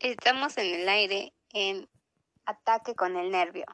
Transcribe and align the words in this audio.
Estamos 0.00 0.56
en 0.56 0.80
el 0.80 0.88
aire 0.88 1.34
en 1.52 1.86
Ataque 2.46 2.94
con 2.94 3.18
el 3.18 3.30
Nervio. 3.30 3.66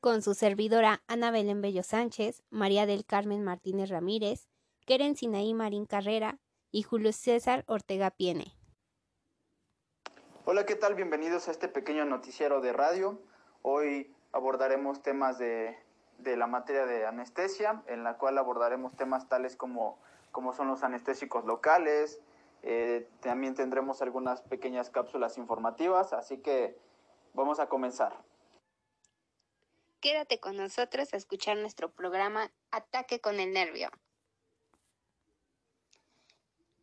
Con 0.00 0.22
su 0.22 0.32
servidora 0.32 1.02
Ana 1.08 1.30
Belén 1.30 1.60
Bello 1.60 1.82
Sánchez, 1.82 2.42
María 2.48 2.86
del 2.86 3.04
Carmen 3.04 3.44
Martínez 3.44 3.90
Ramírez, 3.90 4.48
Keren 4.86 5.14
Sinaí 5.14 5.52
Marín 5.52 5.84
Carrera 5.84 6.38
y 6.70 6.84
Julio 6.84 7.12
César 7.12 7.64
Ortega 7.66 8.10
Piene. 8.10 8.56
Hola, 10.46 10.64
¿qué 10.64 10.74
tal? 10.74 10.94
Bienvenidos 10.94 11.48
a 11.48 11.50
este 11.50 11.68
pequeño 11.68 12.06
noticiero 12.06 12.62
de 12.62 12.72
radio. 12.72 13.20
Hoy 13.60 14.10
abordaremos 14.32 15.02
temas 15.02 15.36
de, 15.36 15.76
de 16.16 16.38
la 16.38 16.46
materia 16.46 16.86
de 16.86 17.04
anestesia, 17.04 17.82
en 17.88 18.04
la 18.04 18.16
cual 18.16 18.38
abordaremos 18.38 18.96
temas 18.96 19.28
tales 19.28 19.56
como, 19.56 19.98
como 20.30 20.54
son 20.54 20.68
los 20.68 20.82
anestésicos 20.82 21.44
locales, 21.44 22.22
eh, 22.62 23.08
también 23.20 23.54
tendremos 23.54 24.02
algunas 24.02 24.40
pequeñas 24.42 24.90
cápsulas 24.90 25.36
informativas, 25.36 26.12
así 26.12 26.38
que 26.38 26.78
vamos 27.34 27.58
a 27.58 27.68
comenzar. 27.68 28.16
Quédate 30.00 30.40
con 30.40 30.56
nosotros 30.56 31.12
a 31.12 31.16
escuchar 31.16 31.56
nuestro 31.56 31.90
programa 31.90 32.50
Ataque 32.70 33.20
con 33.20 33.40
el 33.40 33.52
Nervio. 33.52 33.90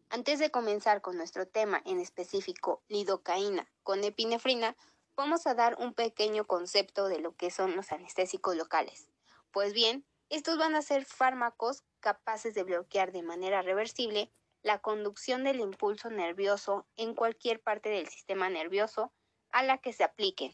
Antes 0.10 0.40
de 0.40 0.50
comenzar 0.50 1.02
con 1.02 1.18
nuestro 1.18 1.48
tema 1.48 1.82
en 1.86 2.00
específico, 2.00 2.82
lidocaína 2.88 3.70
con 3.84 4.04
epinefrina, 4.04 4.76
vamos 5.16 5.46
a 5.48 5.54
dar 5.54 5.76
un 5.80 5.94
pequeño 5.94 6.46
concepto 6.46 7.08
de 7.10 7.20
lo 7.20 7.36
que 7.36 7.52
son 7.52 7.76
los 7.76 7.92
anestésicos 7.92 8.56
locales. 8.56 9.10
Pues 9.52 9.74
bien, 9.74 10.06
estos 10.30 10.58
van 10.58 10.76
a 10.76 10.82
ser 10.82 11.06
fármacos 11.06 11.84
capaces 12.00 12.54
de 12.54 12.64
bloquear 12.64 13.12
de 13.12 13.22
manera 13.22 13.62
reversible 13.62 14.32
la 14.62 14.80
conducción 14.80 15.44
del 15.44 15.60
impulso 15.60 16.10
nervioso 16.10 16.86
en 16.98 17.16
cualquier 17.16 17.60
parte 17.62 17.90
del 17.90 18.08
sistema 18.08 18.50
nervioso 18.50 19.12
a 19.52 19.64
la 19.64 19.78
que 19.78 19.94
se 19.94 20.04
apliquen. 20.04 20.54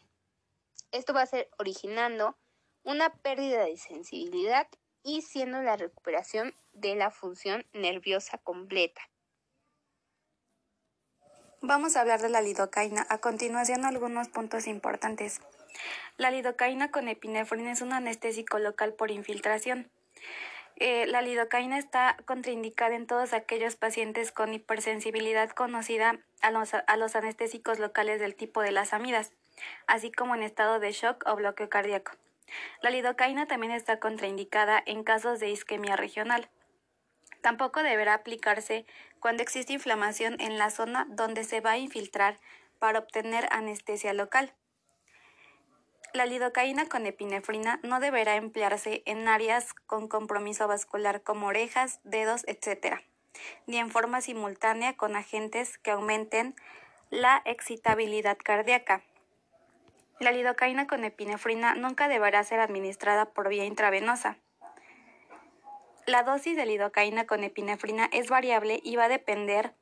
Esto 0.92 1.14
va 1.14 1.24
a 1.24 1.28
ser 1.28 1.50
originando 1.58 2.38
una 2.84 3.14
pérdida 3.16 3.66
de 3.66 3.78
sensibilidad 3.78 4.68
y 5.04 5.22
siendo 5.22 5.62
la 5.62 5.76
recuperación 5.76 6.56
de 6.74 6.96
la 6.96 7.12
función 7.12 7.66
nerviosa 7.74 8.38
completa. 8.38 9.02
Vamos 11.62 11.96
a 11.96 12.02
hablar 12.02 12.22
de 12.22 12.30
la 12.30 12.42
lidocaína. 12.42 13.08
A 13.10 13.18
continuación, 13.18 13.86
algunos 13.86 14.30
puntos 14.30 14.68
importantes. 14.68 15.42
La 16.18 16.32
lidocaína 16.32 16.92
con 16.92 17.08
epinefrina 17.08 17.72
es 17.72 17.82
un 17.82 17.92
anestésico 17.92 18.60
local 18.60 18.94
por 18.94 19.10
infiltración. 19.10 19.90
Eh, 20.78 21.06
la 21.08 21.22
lidocaína 21.22 21.78
está 21.78 22.18
contraindicada 22.26 22.96
en 22.96 23.08
todos 23.08 23.32
aquellos 23.32 23.78
pacientes 23.78 24.32
con 24.32 24.54
hipersensibilidad 24.54 25.50
conocida 25.52 26.20
a 26.42 26.52
los, 26.52 26.74
a 26.74 26.98
los 26.98 27.16
anestésicos 27.16 27.80
locales 27.80 28.20
del 28.20 28.36
tipo 28.36 28.62
de 28.62 28.72
las 28.72 28.92
amidas, 28.92 29.32
así 29.88 30.12
como 30.12 30.36
en 30.36 30.44
estado 30.44 30.80
de 30.80 30.92
shock 30.92 31.24
o 31.28 31.36
bloqueo 31.38 31.70
cardíaco. 31.70 32.12
La 32.82 32.90
lidocaína 32.90 33.48
también 33.48 33.72
está 33.72 34.00
contraindicada 34.00 34.84
en 34.86 35.04
casos 35.04 35.40
de 35.40 35.50
isquemia 35.50 35.96
regional. 35.96 36.50
Tampoco 37.42 37.82
deberá 37.82 38.16
aplicarse 38.16 38.86
cuando 39.20 39.44
existe 39.44 39.74
inflamación 39.74 40.40
en 40.42 40.58
la 40.58 40.70
zona 40.70 41.06
donde 41.10 41.44
se 41.44 41.62
va 41.62 41.72
a 41.72 41.78
infiltrar 41.78 42.40
para 42.80 43.00
obtener 43.00 43.48
anestesia 43.52 44.14
local. 44.14 44.54
La 46.16 46.26
lidocaína 46.26 46.86
con 46.86 47.06
epinefrina 47.06 47.82
no 47.84 48.00
deberá 48.00 48.38
emplearse 48.38 49.04
en 49.06 49.28
áreas 49.28 49.74
con 49.86 50.08
compromiso 50.08 50.66
vascular 50.66 51.24
como 51.24 51.48
orejas, 51.48 52.00
dedos, 52.06 52.46
etc., 52.48 53.02
ni 53.68 53.80
en 53.80 53.92
forma 53.92 54.22
simultánea 54.22 54.96
con 54.96 55.18
agentes 55.18 55.78
que 55.78 55.92
aumenten 55.92 56.56
la 57.10 57.42
excitabilidad 57.44 58.38
cardíaca. 58.42 59.04
La 60.22 60.32
lidocaína 60.32 60.88
con 60.88 61.04
epinefrina 61.04 61.76
nunca 61.76 62.08
deberá 62.08 62.46
ser 62.46 62.62
administrada 62.62 63.26
por 63.26 63.50
vía 63.50 63.66
intravenosa. 63.66 64.38
La 66.06 66.24
dosis 66.24 66.56
de 66.56 66.66
lidocaína 66.66 67.28
con 67.28 67.44
epinefrina 67.44 68.08
es 68.14 68.30
variable 68.30 68.80
y 68.86 68.96
va 68.96 69.04
a 69.04 69.10
depender 69.10 69.74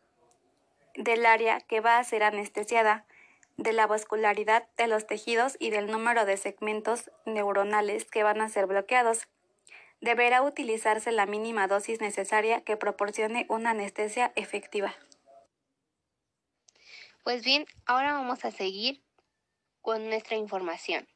del 0.96 1.28
área 1.28 1.60
que 1.60 1.80
va 1.80 2.00
a 2.00 2.04
ser 2.04 2.24
anestesiada, 2.24 3.06
de 3.58 3.74
la 3.74 3.88
vascularidad 3.88 4.68
de 4.78 4.88
los 4.88 5.06
tejidos 5.08 5.56
y 5.60 5.70
del 5.70 5.92
número 5.92 6.26
de 6.26 6.38
segmentos 6.38 7.12
neuronales 7.26 8.06
que 8.06 8.24
van 8.24 8.42
a 8.42 8.50
ser 8.50 8.66
bloqueados. 8.66 9.28
Deberá 10.02 10.42
utilizarse 10.42 11.12
la 11.12 11.26
mínima 11.26 11.68
dosis 11.68 12.02
necesaria 12.02 12.62
que 12.62 12.78
proporcione 12.78 13.46
una 13.50 13.72
anestesia 13.72 14.34
efectiva. 14.36 14.94
Pues 17.24 17.44
bien, 17.44 17.66
ahora 17.86 18.14
vamos 18.14 18.44
a 18.44 18.52
seguir 18.52 19.02
con 19.82 20.10
nuestra 20.10 20.36
información. 20.36 21.08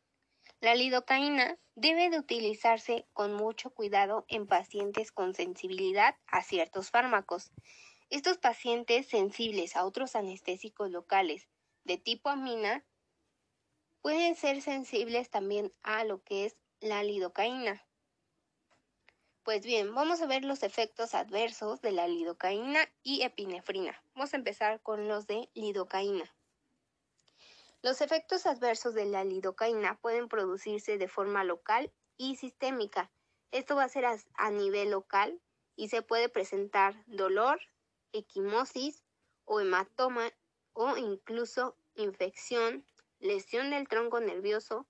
La 0.61 0.73
lidocaína 0.73 1.57
debe 1.75 2.09
de 2.09 2.17
utilizarse 2.17 3.05
con 3.13 3.33
mucho 3.33 3.69
cuidado 3.71 4.25
en 4.29 4.47
pacientes 4.47 5.11
con 5.11 5.35
sensibilidad 5.35 6.15
a 6.27 6.41
ciertos 6.43 6.89
fármacos. 6.89 7.51
Estos 8.09 8.37
pacientes 8.37 9.07
sensibles 9.07 9.75
a 9.75 9.85
otros 9.85 10.15
anestésicos 10.15 10.89
locales 10.89 11.47
de 11.87 11.97
tipo 11.97 12.29
amina 12.29 12.83
pueden 14.01 14.35
ser 14.35 14.61
sensibles 14.61 15.29
también 15.29 15.73
a 15.83 16.03
lo 16.03 16.21
que 16.21 16.45
es 16.45 16.57
la 16.81 17.01
lidocaína. 17.01 17.81
Pues 19.43 19.65
bien, 19.65 19.95
vamos 19.95 20.21
a 20.21 20.27
ver 20.27 20.43
los 20.43 20.63
efectos 20.63 21.15
adversos 21.15 21.81
de 21.81 21.93
la 21.93 22.09
lidocaína 22.09 22.81
y 23.03 23.21
epinefrina. 23.21 24.03
Vamos 24.13 24.33
a 24.33 24.37
empezar 24.37 24.81
con 24.81 25.07
los 25.07 25.27
de 25.27 25.49
lidocaína. 25.53 26.29
Los 27.81 28.01
efectos 28.01 28.45
adversos 28.45 28.93
de 28.93 29.05
la 29.05 29.23
lidocaína 29.23 29.97
pueden 30.01 30.27
producirse 30.27 30.97
de 30.97 31.07
forma 31.07 31.45
local 31.45 31.93
y 32.17 32.35
sistémica. 32.35 33.09
Esto 33.51 33.77
va 33.77 33.85
a 33.85 33.89
ser 33.89 34.05
a, 34.05 34.51
nivel 34.51 34.91
local 34.91 35.39
y 35.77 35.87
se 35.87 36.01
puede 36.01 36.27
presentar 36.27 37.01
dolor, 37.05 37.61
equimosis 38.11 39.03
o 39.45 39.61
hematoma 39.61 40.33
o 40.79 40.95
incluso 40.95 41.75
infección, 41.95 42.85
lesión 43.19 43.71
del 43.71 43.87
tronco 43.87 44.19
nervioso 44.19 44.85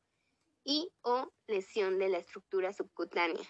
y 0.66 0.92
o 1.02 1.32
lesión 1.48 1.98
de 1.98 2.10
la 2.10 2.18
estructura 2.18 2.74
subcutánea. 2.74 3.48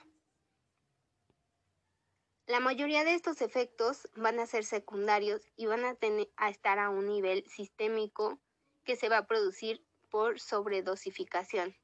La 2.45 2.59
mayoría 2.59 3.03
de 3.03 3.15
estos 3.15 3.41
efectos 3.41 4.07
van 4.15 4.39
a 4.39 4.45
ser 4.45 4.65
secundarios 4.65 5.41
y 5.55 5.65
van 5.65 5.83
a, 5.83 5.95
tener, 5.95 6.29
a 6.37 6.51
estar 6.51 6.77
a 6.77 6.91
un 6.91 7.07
nivel 7.07 7.43
sistémico 7.47 8.39
que 8.83 8.95
se 8.95 9.09
va 9.09 9.17
a 9.17 9.27
producir 9.27 9.83
por 10.11 10.39
sobredosificación. 10.39 11.75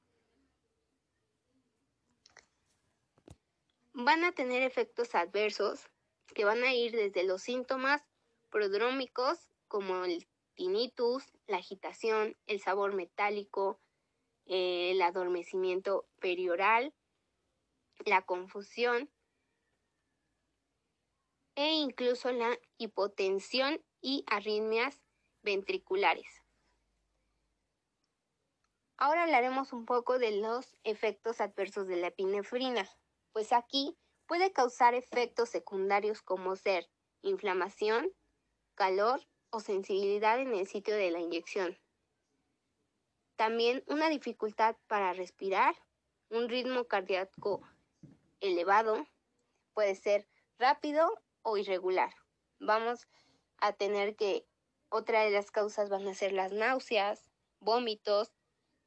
Van 3.93 4.23
a 4.23 4.33
tener 4.33 4.61
efectos 4.61 5.15
adversos 5.15 5.89
que 6.35 6.45
van 6.45 6.63
a 6.63 6.75
ir 6.75 6.91
desde 6.91 7.23
los 7.23 7.41
síntomas 7.41 8.03
prodrómicos 8.51 9.49
como 9.67 10.05
el 10.05 10.27
tinnitus, 10.55 11.23
la 11.47 11.57
agitación, 11.57 12.37
el 12.45 12.59
sabor 12.59 12.93
metálico, 12.93 13.79
el 14.45 15.01
adormecimiento 15.01 16.07
perioral, 16.19 16.93
la 18.05 18.23
confusión 18.23 19.09
e 21.55 21.73
incluso 21.73 22.31
la 22.31 22.57
hipotensión 22.77 23.83
y 24.01 24.23
arritmias 24.27 25.01
ventriculares. 25.43 26.43
Ahora 28.97 29.23
hablaremos 29.23 29.73
un 29.73 29.85
poco 29.85 30.17
de 30.17 30.39
los 30.39 30.77
efectos 30.83 31.41
adversos 31.41 31.87
de 31.87 31.97
la 31.97 32.07
epinefrina, 32.07 32.89
pues 33.31 33.51
aquí 33.51 33.97
puede 34.27 34.53
causar 34.53 34.93
efectos 34.93 35.49
secundarios 35.49 36.21
como 36.21 36.55
ser 36.55 36.89
inflamación, 37.21 38.11
calor, 38.75 39.21
o 39.53 39.59
sensibilidad 39.59 40.39
en 40.39 40.51
el 40.55 40.65
sitio 40.65 40.95
de 40.95 41.11
la 41.11 41.19
inyección. 41.19 41.77
También 43.35 43.83
una 43.85 44.09
dificultad 44.09 44.75
para 44.87 45.13
respirar, 45.13 45.75
un 46.29 46.49
ritmo 46.49 46.85
cardíaco 46.85 47.61
elevado, 48.41 49.05
puede 49.75 49.93
ser 49.93 50.27
rápido 50.57 51.07
o 51.43 51.57
irregular. 51.57 52.15
Vamos 52.59 53.07
a 53.57 53.73
tener 53.73 54.15
que 54.15 54.43
otra 54.89 55.21
de 55.21 55.29
las 55.29 55.51
causas 55.51 55.87
van 55.87 56.07
a 56.07 56.15
ser 56.15 56.31
las 56.31 56.51
náuseas, 56.51 57.29
vómitos, 57.59 58.33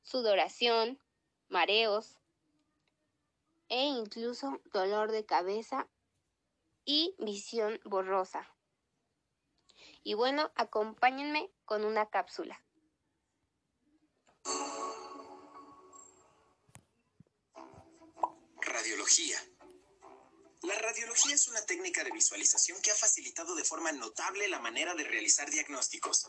sudoración, 0.02 0.98
mareos 1.48 2.18
e 3.68 3.84
incluso 3.84 4.60
dolor 4.72 5.12
de 5.12 5.24
cabeza 5.24 5.88
y 6.84 7.14
visión 7.18 7.80
borrosa. 7.84 8.55
Y 10.06 10.14
bueno, 10.14 10.52
acompáñenme 10.54 11.50
con 11.64 11.84
una 11.84 12.08
cápsula. 12.08 12.62
Radiología. 18.60 19.36
La 20.66 20.74
radiología 20.80 21.32
es 21.32 21.46
una 21.46 21.64
técnica 21.64 22.02
de 22.02 22.10
visualización 22.10 22.82
que 22.82 22.90
ha 22.90 22.94
facilitado 22.96 23.54
de 23.54 23.62
forma 23.62 23.92
notable 23.92 24.48
la 24.48 24.58
manera 24.58 24.96
de 24.96 25.04
realizar 25.04 25.48
diagnósticos. 25.48 26.26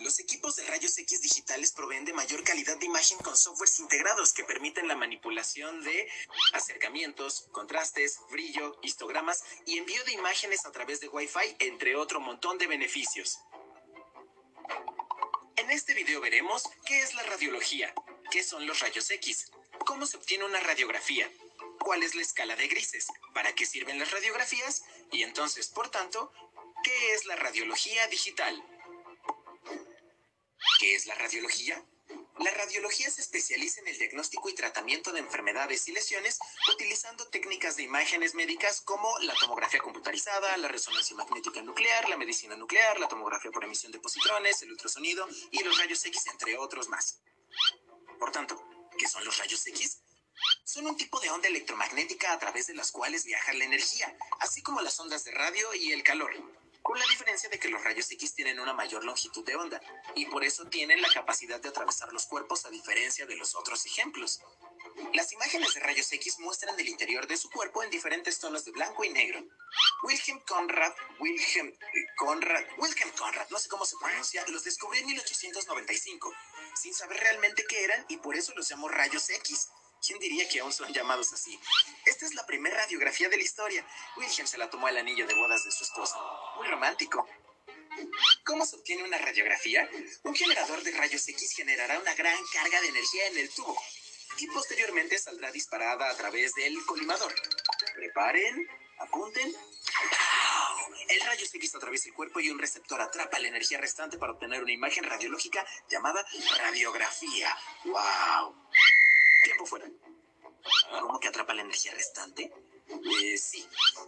Los 0.00 0.18
equipos 0.18 0.56
de 0.56 0.64
rayos 0.64 0.98
X 0.98 1.22
digitales 1.22 1.72
proveen 1.72 2.04
de 2.04 2.12
mayor 2.12 2.44
calidad 2.44 2.76
de 2.76 2.84
imagen 2.84 3.16
con 3.16 3.34
softwares 3.34 3.80
integrados 3.80 4.34
que 4.34 4.44
permiten 4.44 4.88
la 4.88 4.94
manipulación 4.94 5.82
de 5.84 6.06
acercamientos, 6.52 7.48
contrastes, 7.50 8.18
brillo, 8.30 8.78
histogramas 8.82 9.42
y 9.64 9.78
envío 9.78 10.04
de 10.04 10.12
imágenes 10.12 10.66
a 10.66 10.70
través 10.70 11.00
de 11.00 11.08
Wi-Fi, 11.08 11.56
entre 11.60 11.96
otro 11.96 12.20
montón 12.20 12.58
de 12.58 12.66
beneficios. 12.66 13.38
En 15.56 15.70
este 15.70 15.94
video 15.94 16.20
veremos 16.20 16.62
qué 16.84 17.00
es 17.00 17.14
la 17.14 17.22
radiología, 17.22 17.94
qué 18.30 18.44
son 18.44 18.66
los 18.66 18.80
rayos 18.80 19.10
X, 19.10 19.50
cómo 19.86 20.04
se 20.04 20.18
obtiene 20.18 20.44
una 20.44 20.60
radiografía, 20.60 21.32
cuál 21.88 22.02
es 22.02 22.14
la 22.14 22.20
escala 22.20 22.54
de 22.54 22.68
grises, 22.68 23.06
para 23.32 23.54
qué 23.54 23.64
sirven 23.64 23.98
las 23.98 24.10
radiografías 24.10 24.84
y 25.10 25.22
entonces, 25.22 25.68
por 25.68 25.90
tanto, 25.90 26.30
¿qué 26.84 27.14
es 27.14 27.24
la 27.24 27.34
radiología 27.34 28.06
digital? 28.08 28.62
¿Qué 30.78 30.94
es 30.94 31.06
la 31.06 31.14
radiología? 31.14 31.82
La 32.40 32.50
radiología 32.50 33.08
se 33.08 33.22
especializa 33.22 33.80
en 33.80 33.88
el 33.88 33.96
diagnóstico 33.96 34.50
y 34.50 34.54
tratamiento 34.54 35.12
de 35.12 35.20
enfermedades 35.20 35.88
y 35.88 35.92
lesiones 35.92 36.38
utilizando 36.70 37.26
técnicas 37.28 37.76
de 37.76 37.84
imágenes 37.84 38.34
médicas 38.34 38.82
como 38.82 39.18
la 39.20 39.32
tomografía 39.40 39.80
computarizada, 39.80 40.58
la 40.58 40.68
resonancia 40.68 41.16
magnética 41.16 41.62
nuclear, 41.62 42.06
la 42.10 42.18
medicina 42.18 42.54
nuclear, 42.54 43.00
la 43.00 43.08
tomografía 43.08 43.50
por 43.50 43.64
emisión 43.64 43.92
de 43.92 43.98
positrones, 43.98 44.60
el 44.60 44.72
ultrasonido 44.72 45.26
y 45.52 45.64
los 45.64 45.78
rayos 45.78 46.04
X, 46.04 46.26
entre 46.26 46.58
otros 46.58 46.90
más. 46.90 47.22
Por 48.18 48.30
tanto, 48.30 48.62
¿qué 48.98 49.08
son 49.08 49.24
los 49.24 49.38
rayos 49.38 49.66
X? 49.66 50.02
Son 50.64 50.86
un 50.86 50.96
tipo 50.96 51.18
de 51.20 51.30
onda 51.30 51.48
electromagnética 51.48 52.32
a 52.32 52.38
través 52.38 52.66
de 52.66 52.74
las 52.74 52.92
cuales 52.92 53.24
viaja 53.24 53.52
la 53.54 53.64
energía, 53.64 54.16
así 54.40 54.62
como 54.62 54.80
las 54.80 54.98
ondas 55.00 55.24
de 55.24 55.32
radio 55.32 55.72
y 55.74 55.92
el 55.92 56.02
calor, 56.02 56.30
con 56.82 56.98
la 56.98 57.06
diferencia 57.06 57.48
de 57.48 57.58
que 57.58 57.68
los 57.68 57.82
rayos 57.82 58.10
X 58.10 58.34
tienen 58.34 58.60
una 58.60 58.72
mayor 58.72 59.04
longitud 59.04 59.44
de 59.44 59.56
onda 59.56 59.80
y 60.14 60.26
por 60.26 60.44
eso 60.44 60.66
tienen 60.66 61.02
la 61.02 61.12
capacidad 61.12 61.60
de 61.60 61.68
atravesar 61.68 62.12
los 62.12 62.26
cuerpos 62.26 62.64
a 62.64 62.70
diferencia 62.70 63.26
de 63.26 63.36
los 63.36 63.54
otros 63.54 63.84
ejemplos. 63.86 64.40
Las 65.14 65.32
imágenes 65.32 65.74
de 65.74 65.80
rayos 65.80 66.12
X 66.12 66.38
muestran 66.38 66.78
el 66.78 66.88
interior 66.88 67.26
de 67.26 67.36
su 67.36 67.50
cuerpo 67.50 67.82
en 67.82 67.90
diferentes 67.90 68.38
tonos 68.38 68.64
de 68.64 68.72
blanco 68.72 69.04
y 69.04 69.10
negro. 69.10 69.44
Wilhelm 70.02 70.40
Conrad, 70.46 70.92
Wilhelm 71.18 71.72
Conrad, 72.16 72.64
Wilhelm 72.78 73.10
Conrad, 73.12 73.48
no 73.50 73.58
sé 73.58 73.68
cómo 73.68 73.84
se 73.84 73.96
pronuncia, 73.96 74.44
los 74.48 74.64
descubrió 74.64 75.00
en 75.02 75.08
1895, 75.08 76.32
sin 76.74 76.94
saber 76.94 77.18
realmente 77.20 77.64
qué 77.68 77.84
eran 77.84 78.04
y 78.08 78.16
por 78.18 78.36
eso 78.36 78.52
los 78.54 78.68
llamó 78.68 78.88
rayos 78.88 79.28
X. 79.30 79.68
¿Quién 80.04 80.18
diría 80.18 80.48
que 80.48 80.60
aún 80.60 80.72
son 80.72 80.92
llamados 80.92 81.32
así? 81.32 81.58
Esta 82.06 82.26
es 82.26 82.34
la 82.34 82.46
primera 82.46 82.76
radiografía 82.76 83.28
de 83.28 83.36
la 83.36 83.42
historia. 83.42 83.86
Wilhelm 84.16 84.46
se 84.46 84.58
la 84.58 84.70
tomó 84.70 84.86
al 84.86 84.96
anillo 84.96 85.26
de 85.26 85.34
bodas 85.34 85.64
de 85.64 85.70
su 85.70 85.84
esposa. 85.84 86.16
Muy 86.56 86.66
romántico. 86.68 87.26
¿Cómo 88.44 88.64
se 88.64 88.76
obtiene 88.76 89.02
una 89.04 89.18
radiografía? 89.18 89.88
Un 90.22 90.34
generador 90.34 90.82
de 90.82 90.92
rayos 90.92 91.28
X 91.28 91.52
generará 91.54 91.98
una 91.98 92.14
gran 92.14 92.38
carga 92.52 92.80
de 92.80 92.88
energía 92.88 93.26
en 93.26 93.38
el 93.38 93.50
tubo 93.50 93.76
y 94.38 94.46
posteriormente 94.48 95.18
saldrá 95.18 95.50
disparada 95.50 96.08
a 96.08 96.16
través 96.16 96.54
del 96.54 96.84
colimador. 96.86 97.34
Preparen, 97.94 98.68
apunten. 98.98 99.54
El 101.08 101.20
rayo 101.22 101.46
X 101.52 101.74
atraviesa 101.74 102.08
el 102.08 102.14
cuerpo 102.14 102.38
y 102.38 102.50
un 102.50 102.58
receptor 102.58 103.00
atrapa 103.00 103.38
la 103.38 103.48
energía 103.48 103.78
restante 103.78 104.18
para 104.18 104.32
obtener 104.32 104.62
una 104.62 104.72
imagen 104.72 105.04
radiológica 105.04 105.66
llamada 105.88 106.24
radiografía. 106.58 107.56
¡Wow! 107.84 108.68
Tiempo 109.42 109.66
fuera. 109.66 109.90
¿Cómo 111.00 111.20
que 111.20 111.28
atrapa 111.28 111.54
la 111.54 111.62
energía 111.62 111.92
restante? 111.92 112.52
Eh, 112.88 113.38
sí, 113.38 113.66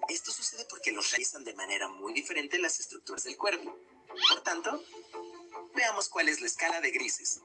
esto 0.09 0.33
sucede 0.33 0.65
porque 0.65 0.93
los 0.93 1.11
realizan 1.11 1.45
de 1.45 1.55
manera 1.55 1.89
muy 1.89 2.13
diferente 2.13 2.59
las 2.59 2.81
estructuras 2.81 3.25
del 3.25 3.37
cuerpo. 3.37 3.79
Por 4.29 4.43
tanto, 4.43 4.83
veamos 5.75 6.09
cuál 6.09 6.29
es 6.29 6.41
la 6.41 6.47
escala 6.47 6.81
de 6.81 6.91
grises. 6.91 7.41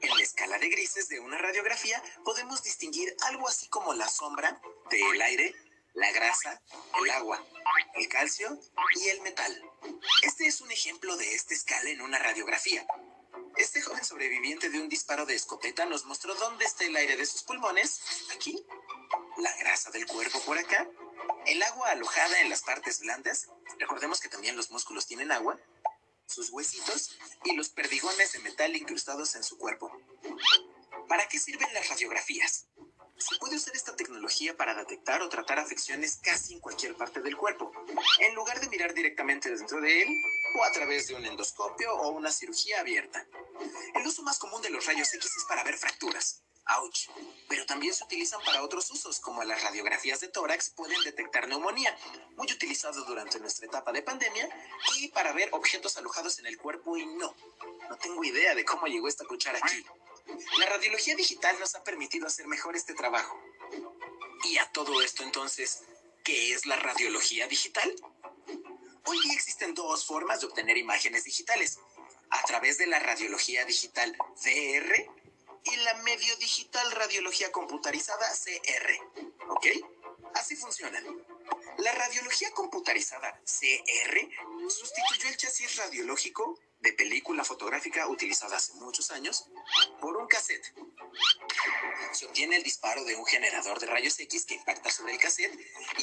En 0.00 0.10
la 0.10 0.22
escala 0.22 0.58
de 0.58 0.68
grises 0.68 1.08
de 1.08 1.20
una 1.20 1.38
radiografía 1.38 2.02
podemos 2.24 2.62
distinguir 2.62 3.16
algo 3.26 3.48
así 3.48 3.68
como 3.68 3.94
la 3.94 4.08
sombra 4.08 4.60
del 4.90 5.22
aire, 5.22 5.54
la 5.94 6.10
grasa, 6.12 6.60
el 7.02 7.10
agua, 7.10 7.42
el 7.94 8.08
calcio 8.08 8.58
y 8.96 9.08
el 9.08 9.20
metal. 9.22 9.62
Este 10.22 10.46
es 10.46 10.60
un 10.60 10.70
ejemplo 10.70 11.16
de 11.16 11.34
esta 11.34 11.54
escala 11.54 11.88
en 11.90 12.02
una 12.02 12.18
radiografía. 12.18 12.86
Este 13.56 13.80
joven 13.80 14.04
sobreviviente 14.04 14.68
de 14.68 14.80
un 14.80 14.88
disparo 14.88 15.24
de 15.24 15.34
escopeta 15.34 15.86
nos 15.86 16.04
mostró 16.04 16.34
dónde 16.34 16.66
está 16.66 16.84
el 16.84 16.94
aire 16.94 17.16
de 17.16 17.24
sus 17.24 17.42
pulmones, 17.42 18.00
aquí, 18.34 18.66
la 19.38 19.54
grasa 19.56 19.90
del 19.90 20.06
cuerpo 20.06 20.40
por 20.40 20.58
acá, 20.58 20.86
el 21.46 21.62
agua 21.62 21.90
alojada 21.90 22.40
en 22.42 22.50
las 22.50 22.62
partes 22.62 23.00
blandas, 23.00 23.48
recordemos 23.78 24.20
que 24.20 24.28
también 24.28 24.56
los 24.56 24.70
músculos 24.70 25.06
tienen 25.06 25.32
agua, 25.32 25.58
sus 26.26 26.50
huesitos 26.50 27.16
y 27.44 27.56
los 27.56 27.70
perdigones 27.70 28.32
de 28.32 28.40
metal 28.40 28.76
incrustados 28.76 29.34
en 29.36 29.42
su 29.42 29.56
cuerpo. 29.56 29.90
¿Para 31.08 31.26
qué 31.28 31.38
sirven 31.38 31.72
las 31.72 31.88
radiografías? 31.88 32.66
Se 33.16 33.36
puede 33.38 33.56
usar 33.56 33.74
esta 33.74 33.96
tecnología 33.96 34.54
para 34.54 34.74
detectar 34.74 35.22
o 35.22 35.30
tratar 35.30 35.58
afecciones 35.58 36.18
casi 36.22 36.52
en 36.52 36.60
cualquier 36.60 36.94
parte 36.94 37.22
del 37.22 37.36
cuerpo, 37.36 37.72
en 38.20 38.34
lugar 38.34 38.60
de 38.60 38.68
mirar 38.68 38.92
directamente 38.92 39.48
dentro 39.54 39.80
de 39.80 40.02
él 40.02 40.08
o 40.56 40.64
a 40.64 40.72
través 40.72 41.08
de 41.08 41.14
un 41.14 41.24
endoscopio 41.24 41.94
o 41.94 42.10
una 42.10 42.30
cirugía 42.30 42.80
abierta. 42.80 43.26
El 43.94 44.06
uso 44.06 44.22
más 44.22 44.38
común 44.38 44.62
de 44.62 44.70
los 44.70 44.86
rayos 44.86 45.12
X 45.12 45.36
es 45.36 45.44
para 45.44 45.64
ver 45.64 45.76
fracturas. 45.76 46.42
¡Auch! 46.68 47.08
Pero 47.48 47.64
también 47.64 47.94
se 47.94 48.02
utilizan 48.02 48.40
para 48.44 48.62
otros 48.62 48.90
usos, 48.90 49.20
como 49.20 49.44
las 49.44 49.62
radiografías 49.62 50.18
de 50.20 50.28
tórax 50.28 50.70
pueden 50.70 51.00
detectar 51.04 51.46
neumonía, 51.46 51.96
muy 52.36 52.50
utilizado 52.50 53.04
durante 53.04 53.38
nuestra 53.38 53.66
etapa 53.66 53.92
de 53.92 54.02
pandemia, 54.02 54.48
y 54.96 55.08
para 55.08 55.32
ver 55.32 55.48
objetos 55.52 55.96
alojados 55.96 56.40
en 56.40 56.46
el 56.46 56.58
cuerpo 56.58 56.96
y 56.96 57.06
no. 57.06 57.34
No 57.88 57.96
tengo 57.98 58.24
idea 58.24 58.54
de 58.56 58.64
cómo 58.64 58.88
llegó 58.88 59.06
esta 59.06 59.24
cuchara 59.24 59.60
aquí. 59.62 59.84
La 60.58 60.66
radiología 60.66 61.14
digital 61.14 61.56
nos 61.60 61.76
ha 61.76 61.84
permitido 61.84 62.26
hacer 62.26 62.48
mejor 62.48 62.74
este 62.74 62.94
trabajo. 62.94 63.40
Y 64.42 64.58
a 64.58 64.68
todo 64.72 65.00
esto 65.02 65.22
entonces, 65.22 65.84
¿qué 66.24 66.52
es 66.52 66.66
la 66.66 66.76
radiología 66.76 67.46
digital? 67.46 67.94
Hoy 69.08 69.20
día 69.20 69.34
existen 69.34 69.74
dos 69.74 70.04
formas 70.04 70.40
de 70.40 70.46
obtener 70.46 70.76
imágenes 70.76 71.24
digitales, 71.24 71.78
a 72.30 72.42
través 72.42 72.76
de 72.78 72.86
la 72.86 72.98
radiología 72.98 73.64
digital 73.64 74.16
VR 74.44 75.10
y 75.64 75.76
la 75.76 75.94
medio 76.02 76.36
digital 76.36 76.90
radiología 76.90 77.52
computarizada 77.52 78.26
CR. 78.32 79.30
¿Ok? 79.50 79.66
Así 80.34 80.56
funcionan. 80.56 81.04
La 81.78 81.92
radiología 81.92 82.50
computarizada 82.50 83.40
CR 83.44 84.68
sustituyó 84.68 85.28
el 85.28 85.36
chasis 85.36 85.76
radiológico 85.76 86.58
de 86.80 86.92
película 86.92 87.44
fotográfica 87.44 88.08
utilizada 88.08 88.56
hace 88.56 88.74
muchos 88.74 89.10
años 89.12 89.48
por 90.00 90.16
un 90.16 90.26
cassette. 90.26 90.74
Se 92.12 92.26
obtiene 92.26 92.56
el 92.56 92.62
disparo 92.62 93.04
de 93.04 93.14
un 93.14 93.26
generador 93.26 93.78
de 93.78 93.86
rayos 93.86 94.18
X 94.18 94.46
que 94.46 94.54
impacta 94.54 94.90
sobre 94.90 95.12
el 95.12 95.18
cassette 95.18 95.52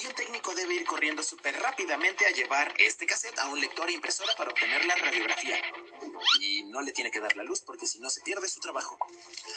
y 0.01 0.05
un 0.05 0.13
técnico 0.13 0.53
debe 0.53 0.75
ir 0.75 0.85
corriendo 0.85 1.23
súper 1.23 1.59
rápidamente 1.59 2.25
a 2.25 2.31
llevar 2.31 2.73
este 2.77 3.05
cassette 3.05 3.39
a 3.39 3.47
un 3.47 3.59
lector 3.59 3.89
e 3.89 3.93
impresora 3.93 4.35
para 4.35 4.51
obtener 4.51 4.85
la 4.85 4.95
radiografía. 4.95 5.61
Y 6.39 6.63
no 6.63 6.81
le 6.81 6.91
tiene 6.91 7.11
que 7.11 7.19
dar 7.19 7.35
la 7.35 7.43
luz 7.43 7.61
porque 7.61 7.87
si 7.87 7.99
no 7.99 8.09
se 8.09 8.21
pierde 8.21 8.47
su 8.47 8.59
trabajo. 8.59 8.97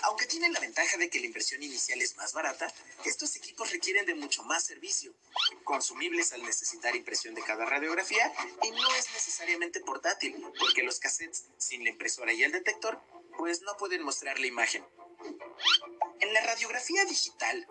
Aunque 0.02 0.26
tienen 0.26 0.52
la 0.52 0.60
ventaja 0.60 0.96
de 0.96 1.10
que 1.10 1.20
la 1.20 1.26
inversión 1.26 1.62
inicial 1.62 2.00
es 2.00 2.16
más 2.16 2.32
barata, 2.32 2.72
estos 3.04 3.36
equipos 3.36 3.70
requieren 3.70 4.06
de 4.06 4.14
mucho 4.14 4.42
más 4.44 4.64
servicio, 4.64 5.14
consumibles 5.64 6.32
al 6.32 6.42
necesitar 6.42 6.96
impresión 6.96 7.34
de 7.34 7.42
cada 7.42 7.66
radiografía 7.66 8.32
y 8.62 8.70
no 8.70 8.94
es 8.94 9.12
necesariamente 9.12 9.80
portátil 9.80 10.42
porque 10.58 10.82
los 10.82 10.98
cassettes 10.98 11.44
sin 11.58 11.84
la 11.84 11.90
impresora 11.90 12.32
y 12.32 12.42
el 12.42 12.52
detector 12.52 13.00
pues 13.36 13.62
no 13.62 13.76
pueden 13.76 14.02
mostrar 14.02 14.38
la 14.38 14.46
imagen. 14.46 14.84
En 16.26 16.33
la 16.33 16.40
radiografía 16.40 17.04
digital 17.04 17.68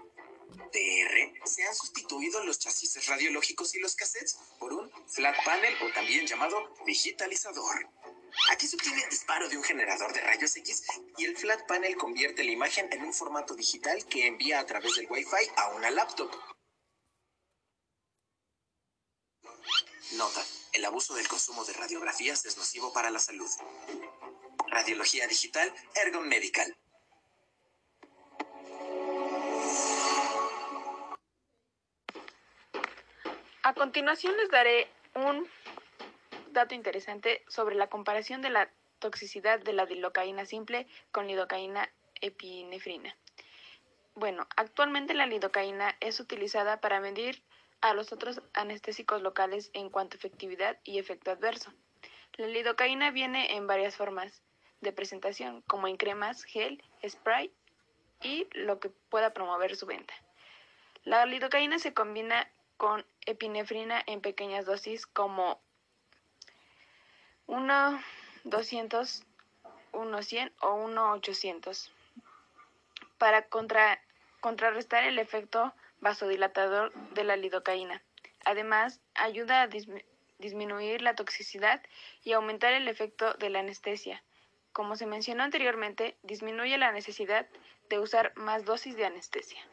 DR 0.72 1.46
se 1.46 1.64
han 1.68 1.76
sustituido 1.76 2.42
los 2.46 2.58
chasis 2.58 3.06
radiológicos 3.06 3.76
y 3.76 3.80
los 3.80 3.98
cassettes 3.98 4.38
por 4.58 4.72
un 4.72 4.90
flat 5.10 5.36
panel 5.44 5.76
o 5.82 5.92
también 5.92 6.26
llamado 6.26 6.74
digitalizador. 6.86 7.90
Aquí 8.52 8.66
se 8.66 8.78
obtiene 8.78 9.04
el 9.04 9.10
disparo 9.10 9.50
de 9.50 9.58
un 9.58 9.64
generador 9.64 10.14
de 10.14 10.22
rayos 10.22 10.56
X 10.56 10.84
y 11.18 11.26
el 11.26 11.36
flat 11.36 11.68
panel 11.68 11.98
convierte 11.98 12.46
la 12.46 12.52
imagen 12.52 12.88
en 12.94 13.04
un 13.04 13.14
formato 13.14 13.56
digital 13.56 14.06
que 14.06 14.26
envía 14.26 14.62
a 14.62 14.66
través 14.66 14.96
del 14.96 15.12
Wi-Fi 15.12 15.52
a 15.58 15.76
una 15.76 15.92
laptop. 15.92 16.32
Nota, 20.14 20.46
el 20.72 20.86
abuso 20.86 21.14
del 21.14 21.28
consumo 21.28 21.66
de 21.66 21.74
radiografías 21.74 22.46
es 22.46 22.56
nocivo 22.56 22.94
para 22.94 23.10
la 23.12 23.20
salud. 23.20 23.50
Radiología 24.70 25.28
digital 25.28 25.74
Ergon 25.94 26.30
Medical. 26.30 26.74
A 33.66 33.74
continuación 33.74 34.38
les 34.38 34.52
daré 34.52 34.88
un 35.16 35.50
dato 36.52 36.76
interesante 36.76 37.44
sobre 37.48 37.74
la 37.74 37.88
comparación 37.88 38.44
de 38.44 38.52
la 38.52 38.70
toxicidad 39.00 39.60
de 39.60 39.74
la 39.74 39.86
lidocaína 39.86 40.46
simple 40.46 40.86
con 41.12 41.26
lidocaína 41.26 41.90
epinefrina. 42.22 43.18
Bueno, 44.14 44.46
actualmente 44.56 45.16
la 45.16 45.26
lidocaína 45.26 45.98
es 46.00 46.20
utilizada 46.20 46.80
para 46.80 47.00
medir 47.00 47.42
a 47.82 47.96
los 47.96 48.14
otros 48.14 48.40
anestésicos 48.54 49.24
locales 49.24 49.72
en 49.74 49.90
cuanto 49.90 50.16
a 50.16 50.20
efectividad 50.20 50.78
y 50.84 51.00
efecto 51.00 51.32
adverso. 51.32 51.74
La 52.38 52.46
lidocaína 52.46 53.10
viene 53.10 53.56
en 53.56 53.66
varias 53.66 53.96
formas 53.96 54.44
de 54.82 54.94
presentación, 54.94 55.64
como 55.64 55.88
en 55.88 55.98
cremas, 55.98 56.44
gel, 56.44 56.84
spray 57.04 57.52
y 58.22 58.48
lo 58.52 58.80
que 58.80 58.90
pueda 59.10 59.34
promover 59.34 59.76
su 59.76 59.88
venta. 59.88 60.14
La 61.04 61.26
lidocaína 61.26 61.80
se 61.80 61.96
combina 61.96 62.48
con 62.78 63.06
epinefrina 63.26 64.02
en 64.06 64.22
pequeñas 64.22 64.66
dosis 64.66 65.08
como 65.08 65.60
1 67.48 68.02
200, 68.44 69.24
1 69.92 70.24
100 70.24 70.54
o 70.62 70.74
1 70.76 71.12
800 71.14 71.92
para 73.18 73.48
contrarrestar 74.40 75.04
el 75.04 75.20
efecto 75.20 75.74
vasodilatador 76.00 76.94
de 77.14 77.24
la 77.24 77.36
lidocaína. 77.36 78.02
Además, 78.44 79.00
ayuda 79.16 79.64
a 79.64 79.70
disminuir 80.38 81.02
la 81.02 81.16
toxicidad 81.16 81.82
y 82.24 82.34
aumentar 82.34 82.74
el 82.74 82.88
efecto 82.88 83.34
de 83.34 83.50
la 83.50 83.60
anestesia. 83.60 84.24
Como 84.74 84.96
se 84.96 85.06
mencionó 85.06 85.44
anteriormente, 85.44 86.18
disminuye 86.22 86.78
la 86.78 86.92
necesidad 86.92 87.48
de 87.90 88.00
usar 88.00 88.34
más 88.36 88.66
dosis 88.66 88.96
de 88.96 89.06
anestesia. 89.06 89.66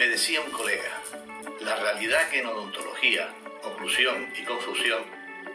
Me 0.00 0.08
decía 0.08 0.40
un 0.40 0.50
colega, 0.50 0.98
la 1.60 1.76
realidad 1.76 2.30
que 2.30 2.38
en 2.38 2.46
odontología, 2.46 3.34
oclusión 3.62 4.32
y 4.34 4.44
confusión 4.44 5.02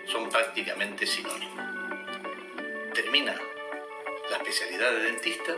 son 0.06 0.30
prácticamente 0.30 1.08
sinónimos. 1.08 1.66
Termina 2.94 3.36
la 4.30 4.38
especialidad 4.38 4.92
de 4.92 5.00
dentista 5.00 5.52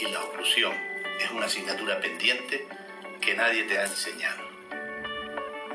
y 0.00 0.06
la 0.06 0.24
oclusión 0.24 0.72
es 1.20 1.30
una 1.30 1.46
asignatura 1.46 2.00
pendiente 2.00 2.66
que 3.20 3.34
nadie 3.34 3.62
te 3.62 3.78
ha 3.78 3.84
enseñado. 3.84 4.42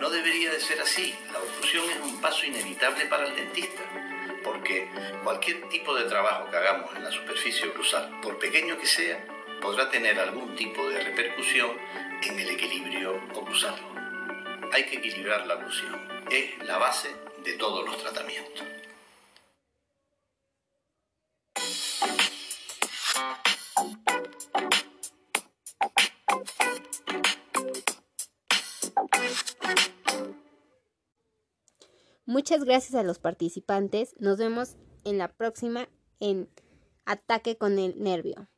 No 0.01 0.09
debería 0.09 0.51
de 0.51 0.59
ser 0.59 0.81
así. 0.81 1.15
La 1.31 1.39
oclusión 1.39 1.89
es 1.89 2.01
un 2.01 2.19
paso 2.19 2.45
inevitable 2.45 3.05
para 3.05 3.27
el 3.27 3.35
dentista, 3.37 3.83
porque 4.43 4.89
cualquier 5.23 5.69
tipo 5.69 5.95
de 5.95 6.03
trabajo 6.03 6.51
que 6.51 6.57
hagamos 6.57 6.93
en 6.97 7.05
la 7.05 7.11
superficie 7.11 7.69
oclusal, 7.69 8.19
por 8.19 8.37
pequeño 8.39 8.77
que 8.77 8.87
sea, 8.87 9.25
podrá 9.61 9.89
tener 9.89 10.19
algún 10.19 10.53
tipo 10.55 10.89
de 10.89 11.01
repercusión 11.01 11.71
en 12.27 12.39
el 12.39 12.49
equilibrio 12.49 13.15
oclusal. 13.35 13.75
Hay 14.73 14.85
que 14.85 14.97
equilibrar 14.97 15.45
la 15.45 15.55
oclusión. 15.55 15.95
Es 16.31 16.57
la 16.65 16.77
base 16.77 17.09
de 17.43 17.53
todos 17.53 17.85
los 17.85 17.97
tratamientos. 18.01 18.63
Muchas 32.25 32.63
gracias 32.63 32.95
a 32.95 33.03
los 33.03 33.19
participantes. 33.19 34.15
Nos 34.19 34.37
vemos 34.37 34.75
en 35.03 35.19
la 35.19 35.27
próxima 35.27 35.87
en 36.19 36.49
Ataque 37.05 37.57
con 37.57 37.77
el 37.77 38.01
Nervio. 38.01 38.49